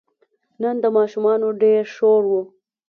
[0.61, 2.33] نن د ماشومانو ډېر شور و.